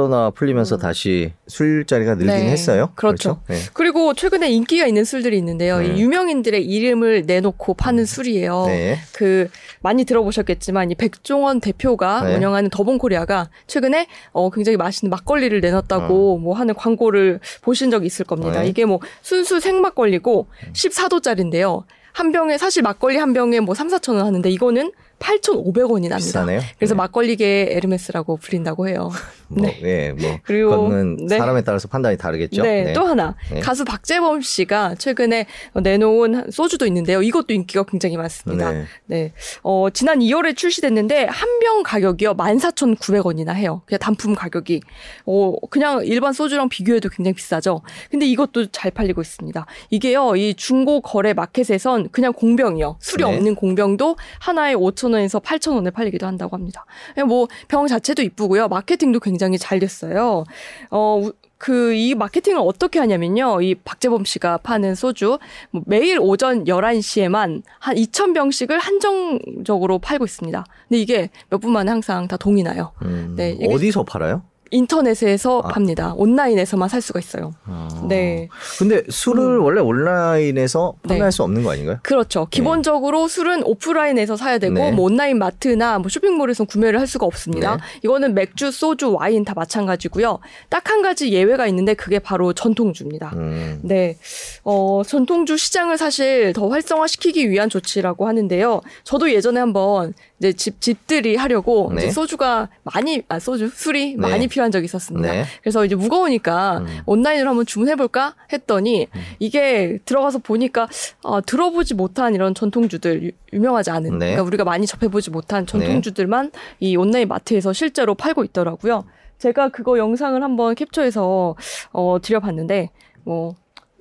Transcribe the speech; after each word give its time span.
코로나 0.00 0.30
풀리면서 0.30 0.76
음. 0.76 0.80
다시 0.80 1.32
술자리가 1.46 2.14
늘긴 2.14 2.34
네. 2.34 2.50
했어요. 2.50 2.90
그렇죠. 2.94 3.42
네. 3.48 3.56
그리고 3.74 4.14
최근에 4.14 4.50
인기가 4.50 4.86
있는 4.86 5.04
술들이 5.04 5.36
있는데요. 5.36 5.78
네. 5.78 5.88
이 5.88 6.00
유명인들의 6.00 6.64
이름을 6.64 7.24
내놓고 7.26 7.74
파는 7.74 8.06
술이에요. 8.06 8.64
네. 8.66 8.98
그 9.12 9.48
많이 9.80 10.04
들어보셨겠지만 10.04 10.90
이 10.90 10.94
백종원 10.94 11.60
대표가 11.60 12.22
네. 12.22 12.36
운영하는 12.36 12.70
더본코리아가 12.70 13.50
최근에 13.66 14.06
어 14.32 14.48
굉장히 14.48 14.78
맛있는 14.78 15.10
막걸리를 15.10 15.60
내놨다고 15.60 16.38
뭐 16.38 16.54
하는 16.54 16.74
광고를 16.74 17.40
보신 17.60 17.90
적 17.90 18.06
있을 18.06 18.24
겁니다. 18.24 18.60
어. 18.60 18.62
네. 18.62 18.68
이게 18.68 18.86
뭐 18.86 19.00
순수 19.20 19.60
생막걸리고 19.60 20.46
14도짜리인데요. 20.72 21.84
한 22.12 22.32
병에 22.32 22.58
사실 22.58 22.82
막걸리 22.82 23.18
한 23.18 23.32
병에 23.32 23.60
뭐 23.60 23.74
3, 23.74 23.88
4천 23.88 24.14
원 24.14 24.26
하는데 24.26 24.50
이거는 24.50 24.92
8,500원이 25.20 26.08
납니다. 26.08 26.16
비싸네요. 26.16 26.60
그래서 26.78 26.94
네. 26.94 26.98
막걸리계 26.98 27.68
에르메스라고 27.72 28.38
불린다고 28.38 28.88
해요. 28.88 29.10
뭐, 29.48 29.66
네. 29.66 29.80
예, 29.82 30.12
뭐 30.12 30.38
그리고 30.44 30.70
그거는 30.70 31.26
네. 31.26 31.38
사람에 31.38 31.62
따라서 31.62 31.88
판단이 31.88 32.16
다르겠죠. 32.16 32.62
네, 32.62 32.92
또 32.92 33.04
하나 33.04 33.34
네. 33.52 33.60
가수 33.60 33.84
박재범 33.84 34.42
씨가 34.42 34.94
최근에 34.96 35.46
내놓은 35.74 36.50
소주도 36.50 36.86
있는데요. 36.86 37.20
이것도 37.22 37.52
인기가 37.52 37.82
굉장히 37.84 38.16
많습니다. 38.16 38.72
네. 38.72 38.84
네. 39.06 39.32
어, 39.62 39.88
지난 39.92 40.20
2월에 40.20 40.56
출시됐는데 40.56 41.26
한 41.26 41.48
병 41.60 41.82
가격이요. 41.82 42.34
14,900원이나 42.36 43.54
해요. 43.54 43.82
그냥 43.84 43.98
단품 43.98 44.34
가격이. 44.34 44.80
어, 45.26 45.54
그냥 45.68 46.04
일반 46.06 46.32
소주랑 46.32 46.70
비교해도 46.70 47.10
굉장히 47.10 47.34
비싸죠. 47.34 47.82
근데 48.10 48.24
이것도 48.26 48.68
잘 48.72 48.90
팔리고 48.90 49.20
있습니다. 49.20 49.66
이게요. 49.90 50.36
이 50.36 50.54
중고 50.54 51.02
거래 51.02 51.34
마켓에선 51.34 52.08
그냥 52.12 52.32
공병이요. 52.32 52.96
술이 53.00 53.24
네. 53.24 53.28
없는 53.36 53.54
공병도 53.56 54.16
하나에 54.38 54.72
5,000 54.72 55.09
원에서 55.12 55.38
8,000원에 55.40 55.92
팔리기도 55.92 56.26
한다고 56.26 56.56
합니다. 56.56 56.84
뭐 57.26 57.46
병 57.68 57.86
자체도 57.86 58.22
이쁘고요. 58.22 58.68
마케팅도 58.68 59.20
굉장히 59.20 59.58
잘 59.58 59.78
됐어요. 59.78 60.44
어, 60.90 61.22
그 61.58 61.92
이 61.94 62.14
마케팅을 62.14 62.58
어떻게 62.64 62.98
하냐면요. 62.98 63.60
이 63.60 63.74
박재범 63.74 64.24
씨가 64.24 64.58
파는 64.58 64.94
소주 64.94 65.38
뭐 65.70 65.82
매일 65.86 66.18
오전 66.18 66.64
11시에만 66.64 67.62
한 67.78 67.96
2,000병씩을 67.96 68.78
한정적으로 68.80 69.98
팔고 69.98 70.24
있습니다. 70.24 70.64
근데 70.88 71.00
이게 71.00 71.28
몇 71.50 71.60
분 71.60 71.72
만에 71.72 71.90
항상 71.90 72.26
다 72.28 72.38
동이 72.38 72.62
나요. 72.62 72.92
음, 73.02 73.34
네, 73.36 73.58
어디서 73.70 74.04
팔아요? 74.04 74.42
인터넷에서 74.70 75.60
아. 75.64 75.68
팝니다. 75.68 76.14
온라인에서만 76.16 76.88
살 76.88 77.00
수가 77.00 77.18
있어요. 77.20 77.52
아. 77.64 77.88
네. 78.08 78.48
근데 78.78 79.02
술을 79.08 79.58
음. 79.60 79.64
원래 79.64 79.80
온라인에서 79.80 80.94
판매할 81.02 81.30
네. 81.30 81.36
수 81.36 81.42
없는 81.42 81.62
거 81.62 81.72
아닌가요? 81.72 81.98
그렇죠. 82.02 82.46
기본적으로 82.50 83.26
술은 83.26 83.62
오프라인에서 83.64 84.36
사야 84.36 84.58
되고 84.58 84.74
네. 84.74 84.92
뭐 84.92 85.06
온라인 85.06 85.38
마트나 85.38 85.98
뭐 85.98 86.08
쇼핑몰에서 86.08 86.64
구매를 86.64 87.00
할 87.00 87.06
수가 87.06 87.24
없습니다. 87.26 87.76
네. 87.76 87.82
이거는 88.04 88.34
맥주, 88.34 88.70
소주, 88.70 89.12
와인 89.12 89.44
다 89.44 89.54
마찬가지고요. 89.54 90.40
딱 90.68 90.90
한 90.90 91.02
가지 91.02 91.30
예외가 91.32 91.68
있는데 91.68 91.94
그게 91.94 92.18
바로 92.18 92.52
전통주입니다. 92.52 93.30
음. 93.34 93.78
네. 93.82 94.16
어, 94.64 95.02
전통주 95.06 95.56
시장을 95.56 95.98
사실 95.98 96.52
더 96.52 96.68
활성화시키기 96.68 97.48
위한 97.48 97.70
조치라고 97.70 98.26
하는데요. 98.26 98.80
저도 99.04 99.30
예전에 99.32 99.60
한번 99.60 100.12
이제 100.40 100.54
집, 100.54 100.80
집들이 100.80 101.36
하려고 101.36 101.92
네. 101.94 102.04
이제 102.04 102.10
소주가 102.10 102.70
많이, 102.82 103.22
아, 103.28 103.38
소주, 103.38 103.68
술이 103.68 104.14
네. 104.14 104.16
많이 104.16 104.48
필요한 104.48 104.72
적이 104.72 104.86
있었습니다. 104.86 105.30
네. 105.30 105.44
그래서 105.60 105.84
이제 105.84 105.94
무거우니까 105.94 106.78
음. 106.78 106.86
온라인으로 107.04 107.50
한번 107.50 107.66
주문해 107.66 107.94
볼까 107.96 108.34
했더니 108.50 109.06
이게 109.38 109.98
들어가서 110.06 110.38
보니까 110.38 110.88
아, 111.24 111.42
들어보지 111.44 111.92
못한 111.94 112.34
이런 112.34 112.54
전통주들, 112.54 113.22
유- 113.22 113.30
유명하지 113.52 113.90
않은, 113.90 114.12
네. 114.12 114.26
그러니까 114.30 114.42
우리가 114.44 114.64
많이 114.64 114.86
접해보지 114.86 115.30
못한 115.30 115.66
전통주들만 115.66 116.52
이 116.80 116.96
온라인 116.96 117.28
마트에서 117.28 117.74
실제로 117.74 118.14
팔고 118.14 118.42
있더라고요. 118.44 119.04
제가 119.38 119.68
그거 119.68 119.98
영상을 119.98 120.42
한번 120.42 120.74
캡처해서 120.74 121.54
어, 121.92 122.16
드려봤는데, 122.22 122.90
뭐, 123.24 123.54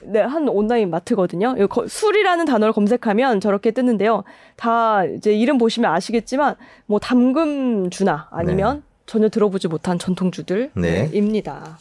네, 0.03 0.19
한 0.21 0.47
온라인 0.47 0.89
마트거든요. 0.89 1.55
거- 1.69 1.87
술이라는 1.87 2.45
단어를 2.45 2.73
검색하면 2.73 3.39
저렇게 3.39 3.71
뜨는데요. 3.71 4.23
다 4.55 5.03
이제 5.05 5.33
이름 5.33 5.57
보시면 5.57 5.91
아시겠지만, 5.91 6.55
뭐, 6.85 6.99
담금주나 6.99 8.27
아니면 8.31 8.83
전혀 9.05 9.29
들어보지 9.29 9.67
못한 9.67 9.97
전통주들입니다. 9.99 10.71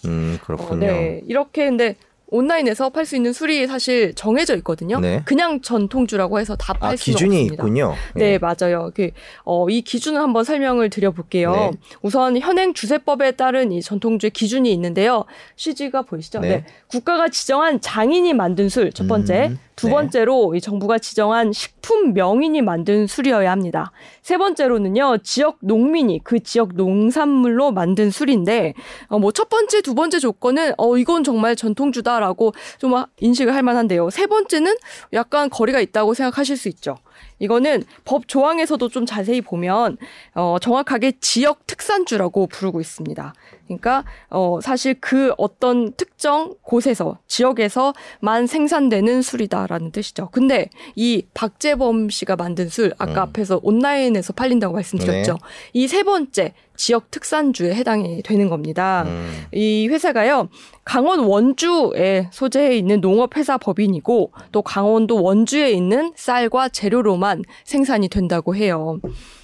네. 0.02 0.08
음, 0.08 0.38
어, 0.40 0.44
그렇군요. 0.44 0.80
네. 0.86 1.22
이렇게 1.26 1.66
근데 1.66 1.96
온라인에서 2.30 2.90
팔 2.90 3.06
수 3.06 3.16
있는 3.16 3.32
술이 3.32 3.66
사실 3.66 4.14
정해져 4.14 4.54
있거든요. 4.56 5.00
네. 5.00 5.22
그냥 5.24 5.62
전통주라고 5.62 6.38
해서 6.38 6.56
다팔 6.56 6.92
아, 6.92 6.96
수는 6.96 7.16
기준이 7.16 7.36
없습니다. 7.36 7.62
있군요. 7.62 7.94
네, 8.14 8.32
예. 8.32 8.38
맞아요. 8.38 8.90
그, 8.94 9.10
어, 9.44 9.68
이 9.70 9.80
기준을 9.80 10.20
한번 10.20 10.44
설명을 10.44 10.90
드려볼게요. 10.90 11.52
네. 11.52 11.70
우선 12.02 12.38
현행 12.38 12.74
주세법에 12.74 13.32
따른 13.32 13.72
이 13.72 13.80
전통주의 13.80 14.30
기준이 14.30 14.70
있는데요. 14.72 15.24
CG가 15.56 16.02
보이시죠? 16.02 16.40
네. 16.40 16.48
네. 16.48 16.64
국가가 16.88 17.28
지정한 17.28 17.80
장인이 17.80 18.34
만든 18.34 18.68
술, 18.68 18.92
첫 18.92 19.06
번째. 19.06 19.48
음, 19.48 19.58
두 19.78 19.86
네. 19.86 19.92
번째로 19.92 20.56
이 20.56 20.60
정부가 20.60 20.98
지정한 20.98 21.52
식품 21.52 22.12
명인이 22.12 22.62
만든 22.62 23.06
술이어야 23.06 23.48
합니다. 23.48 23.92
세 24.22 24.36
번째로는요, 24.36 25.18
지역 25.18 25.58
농민이 25.60 26.22
그 26.24 26.40
지역 26.40 26.74
농산물로 26.74 27.70
만든 27.70 28.10
술인데, 28.10 28.74
어, 29.06 29.20
뭐, 29.20 29.30
첫 29.30 29.48
번째, 29.48 29.80
두 29.80 29.94
번째 29.94 30.18
조건은, 30.18 30.72
어, 30.78 30.98
이건 30.98 31.22
정말 31.22 31.54
전통주다라고 31.54 32.54
좀 32.78 32.92
인식을 33.20 33.54
할 33.54 33.62
만한데요. 33.62 34.10
세 34.10 34.26
번째는 34.26 34.74
약간 35.12 35.48
거리가 35.48 35.78
있다고 35.78 36.12
생각하실 36.12 36.56
수 36.56 36.68
있죠. 36.68 36.96
이거는 37.38 37.84
법 38.04 38.28
조항에서도 38.28 38.88
좀 38.88 39.06
자세히 39.06 39.40
보면 39.40 39.96
어, 40.34 40.56
정확하게 40.60 41.12
지역 41.20 41.66
특산주라고 41.66 42.46
부르고 42.46 42.80
있습니다. 42.80 43.34
그러니까 43.66 44.04
어, 44.30 44.60
사실 44.62 44.94
그 45.00 45.32
어떤 45.36 45.92
특정 45.92 46.54
곳에서 46.62 47.18
지역에서만 47.26 48.46
생산되는 48.46 49.22
술이다라는 49.22 49.92
뜻이죠. 49.92 50.30
근데 50.32 50.70
이 50.96 51.24
박재범 51.34 52.08
씨가 52.08 52.36
만든 52.36 52.68
술 52.68 52.92
아까 52.98 53.12
음. 53.12 53.28
앞에서 53.28 53.60
온라인에서 53.62 54.32
팔린다고 54.32 54.74
말씀드렸죠. 54.74 55.32
네. 55.32 55.38
이세 55.74 56.02
번째 56.02 56.54
지역 56.78 57.10
특산주에 57.10 57.74
해당이 57.74 58.22
되는 58.22 58.48
겁니다. 58.48 59.04
음. 59.06 59.46
이 59.52 59.88
회사가요 59.88 60.48
강원 60.84 61.20
원주에 61.20 62.28
소재해 62.32 62.76
있는 62.78 63.00
농업회사 63.00 63.58
법인이고 63.58 64.32
또 64.52 64.62
강원도 64.62 65.22
원주에 65.22 65.70
있는 65.70 66.12
쌀과 66.14 66.70
재료로만 66.70 67.42
생산이 67.64 68.08
된다고 68.08 68.54
해요. 68.54 69.00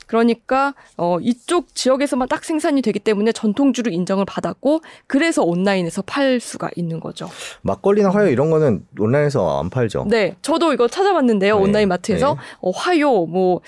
그러니까 0.06 0.74
어 0.96 1.18
이쪽 1.20 1.74
지역에서만 1.74 2.28
딱 2.28 2.44
생산이 2.44 2.82
되기 2.82 3.00
때문에 3.00 3.32
전통주로 3.32 3.90
인정을 3.90 4.26
받았고 4.26 4.82
그래서 5.06 5.42
온라인에서 5.42 6.02
팔 6.02 6.38
수가 6.38 6.70
있는 6.76 7.00
거죠. 7.00 7.28
막걸리나 7.62 8.10
화요 8.10 8.28
이런 8.28 8.50
거는 8.50 8.86
온라인에서 8.98 9.60
안 9.60 9.70
팔죠. 9.70 10.04
네, 10.08 10.36
저도 10.42 10.72
이거 10.72 10.86
찾아봤는데요. 10.86 11.56
네, 11.56 11.62
온라인 11.62 11.88
마트에서 11.88 12.34
네. 12.34 12.40
어, 12.60 12.70
화요 12.70 13.26
뭐 13.26 13.60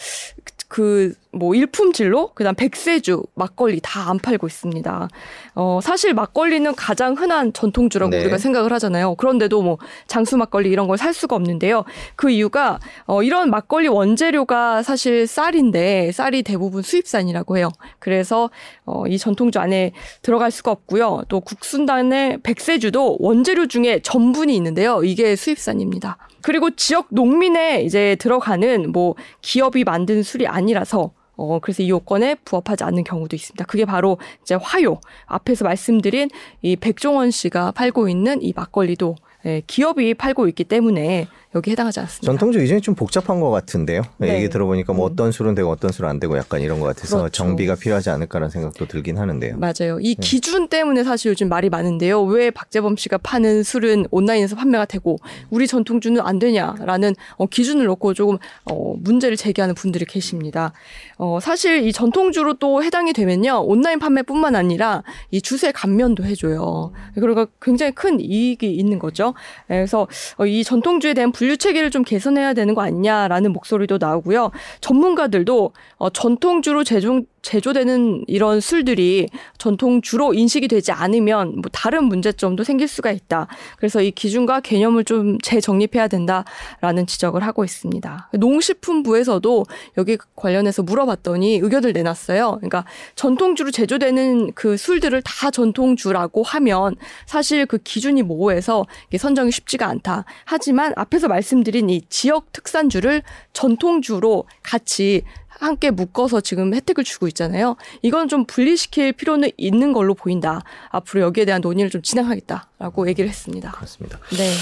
그 0.68 1.14
뭐 1.38 1.54
일품질로 1.54 2.32
그다음 2.34 2.54
백세주 2.54 3.22
막걸리 3.34 3.80
다 3.82 4.06
안 4.06 4.18
팔고 4.18 4.46
있습니다. 4.46 5.08
어 5.56 5.80
사실 5.82 6.14
막걸리는 6.14 6.74
가장 6.76 7.14
흔한 7.14 7.52
전통주라고 7.52 8.10
네. 8.10 8.20
우리가 8.20 8.38
생각을 8.38 8.72
하잖아요. 8.74 9.14
그런데도 9.16 9.62
뭐 9.62 9.78
장수 10.06 10.36
막걸리 10.36 10.70
이런 10.70 10.86
걸 10.86 10.96
살 10.96 11.12
수가 11.12 11.36
없는데요. 11.36 11.84
그 12.14 12.30
이유가 12.30 12.78
어 13.06 13.22
이런 13.22 13.50
막걸리 13.50 13.88
원재료가 13.88 14.82
사실 14.82 15.26
쌀인데 15.26 16.12
쌀이 16.12 16.42
대부분 16.42 16.82
수입산이라고 16.82 17.56
해요. 17.58 17.70
그래서 17.98 18.50
어 18.84 19.04
이 19.08 19.18
전통주 19.18 19.58
안에 19.58 19.92
들어갈 20.22 20.50
수가 20.50 20.70
없고요. 20.72 21.22
또 21.28 21.40
국순단의 21.40 22.38
백세주도 22.42 23.16
원재료 23.20 23.66
중에 23.66 24.00
전분이 24.02 24.54
있는데요. 24.56 25.02
이게 25.04 25.36
수입산입니다. 25.36 26.16
그리고 26.42 26.70
지역 26.76 27.08
농민에 27.10 27.82
이제 27.82 28.16
들어가는 28.16 28.92
뭐 28.92 29.14
기업이 29.42 29.84
만든 29.84 30.22
술이 30.22 30.46
아니라서 30.46 31.12
어, 31.36 31.58
그래서 31.60 31.82
이 31.82 31.90
요건에 31.90 32.34
부합하지 32.44 32.84
않는 32.84 33.04
경우도 33.04 33.36
있습니다. 33.36 33.64
그게 33.66 33.84
바로 33.84 34.18
이제 34.42 34.54
화요. 34.54 35.00
앞에서 35.26 35.64
말씀드린 35.64 36.28
이 36.62 36.76
백종원 36.76 37.30
씨가 37.30 37.72
팔고 37.72 38.08
있는 38.08 38.42
이 38.42 38.52
막걸리도 38.54 39.16
예, 39.46 39.62
기업이 39.66 40.14
팔고 40.14 40.48
있기 40.48 40.64
때문에 40.64 41.28
여기 41.56 41.70
해당하지 41.70 42.00
않습니다. 42.00 42.26
전통주 42.26 42.58
기준이 42.58 42.80
좀 42.82 42.94
복잡한 42.94 43.40
것 43.40 43.50
같은데요. 43.50 44.02
네, 44.18 44.26
네. 44.28 44.36
얘기 44.36 44.48
들어보니까 44.50 44.92
뭐 44.92 45.06
음. 45.06 45.12
어떤 45.12 45.32
술은 45.32 45.54
되고 45.54 45.70
어떤 45.70 45.90
술은 45.90 46.08
안 46.08 46.20
되고 46.20 46.36
약간 46.36 46.60
이런 46.60 46.80
것 46.80 46.86
같아서 46.86 47.18
그렇죠. 47.18 47.32
정비가 47.32 47.74
필요하지 47.76 48.10
않을까라는 48.10 48.50
생각도 48.50 48.86
들긴 48.86 49.16
하는데요. 49.16 49.56
맞아요. 49.58 49.98
이 50.00 50.14
네. 50.14 50.20
기준 50.20 50.68
때문에 50.68 51.02
사실 51.02 51.30
요즘 51.30 51.48
말이 51.48 51.70
많은데요. 51.70 52.22
왜 52.24 52.50
박재범 52.50 52.96
씨가 52.96 53.18
파는 53.18 53.62
술은 53.62 54.06
온라인에서 54.10 54.54
판매가 54.54 54.84
되고 54.84 55.16
우리 55.50 55.66
전통주는 55.66 56.20
안 56.20 56.38
되냐라는 56.38 57.14
어, 57.36 57.46
기준을 57.46 57.86
놓고 57.86 58.14
조금 58.14 58.36
어, 58.70 58.94
문제를 58.98 59.36
제기하는 59.36 59.74
분들이 59.74 60.04
계십니다. 60.04 60.72
어, 61.16 61.38
사실 61.40 61.86
이 61.86 61.92
전통주로 61.92 62.54
또 62.54 62.82
해당이 62.82 63.14
되면요. 63.14 63.62
온라인 63.64 63.98
판매뿐만 63.98 64.54
아니라 64.54 65.02
이 65.30 65.40
주세 65.40 65.72
감면도 65.72 66.24
해줘요. 66.24 66.92
그러니까 67.14 67.46
굉장히 67.62 67.92
큰 67.92 68.20
이익이 68.20 68.70
있는 68.74 68.98
거죠. 68.98 69.32
그래서 69.66 70.06
어, 70.36 70.44
이 70.44 70.62
전통주에 70.62 71.14
대한 71.14 71.32
분류 71.46 71.56
체계를 71.56 71.92
좀 71.92 72.02
개선해야 72.02 72.54
되는 72.54 72.74
거 72.74 72.82
아니냐라는 72.82 73.52
목소리도 73.52 73.98
나오고요. 74.00 74.50
전문가들도 74.80 75.72
어, 75.98 76.10
전통주로 76.10 76.82
제종 76.82 77.24
제조되는 77.46 78.24
이런 78.26 78.60
술들이 78.60 79.28
전통 79.56 80.02
주로 80.02 80.34
인식이 80.34 80.66
되지 80.66 80.90
않으면 80.90 81.52
뭐 81.52 81.62
다른 81.70 82.04
문제점도 82.04 82.64
생길 82.64 82.88
수가 82.88 83.12
있다. 83.12 83.46
그래서 83.76 84.02
이 84.02 84.10
기준과 84.10 84.60
개념을 84.60 85.04
좀 85.04 85.38
재정립해야 85.38 86.08
된다라는 86.08 87.06
지적을 87.06 87.44
하고 87.44 87.64
있습니다. 87.64 88.30
농식품부에서도 88.32 89.64
여기 89.96 90.18
관련해서 90.34 90.82
물어봤더니 90.82 91.60
의견을 91.62 91.92
내놨어요. 91.92 92.56
그러니까 92.56 92.84
전통주로 93.14 93.70
제조되는 93.70 94.52
그 94.54 94.76
술들을 94.76 95.22
다 95.22 95.52
전통주라고 95.52 96.42
하면 96.42 96.96
사실 97.26 97.64
그 97.66 97.78
기준이 97.78 98.22
모호해서 98.22 98.86
선정이 99.16 99.52
쉽지가 99.52 99.86
않다. 99.86 100.24
하지만 100.44 100.92
앞에서 100.96 101.28
말씀드린 101.28 101.90
이 101.90 102.02
지역 102.08 102.50
특산주를 102.50 103.22
전통주로 103.52 104.46
같이 104.64 105.22
함께 105.58 105.90
묶어서 105.90 106.40
지금 106.40 106.74
혜택을 106.74 107.04
주고 107.04 107.28
있잖아요. 107.28 107.76
이건 108.02 108.28
좀 108.28 108.44
분리시킬 108.44 109.12
필요는 109.12 109.50
있는 109.56 109.92
걸로 109.92 110.14
보인다. 110.14 110.62
앞으로 110.90 111.22
여기에 111.22 111.44
대한 111.46 111.60
논의를 111.60 111.90
좀 111.90 112.02
진행하겠다라고 112.02 113.08
얘기를 113.08 113.28
했습니다. 113.28 113.72
그렇습니다. 113.72 114.18
네. 114.36 114.52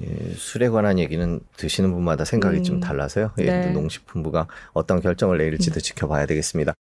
예, 0.00 0.34
술에 0.34 0.68
관한 0.68 0.98
얘기는 0.98 1.40
드시는 1.56 1.92
분마다 1.92 2.24
생각이 2.24 2.58
음. 2.58 2.62
좀 2.64 2.80
달라서요. 2.80 3.32
예, 3.38 3.44
네. 3.44 3.70
농식품부가 3.70 4.46
어떤 4.72 5.00
결정을 5.00 5.38
내릴지도 5.38 5.80
지켜봐야 5.80 6.26
되겠습니다. 6.26 6.74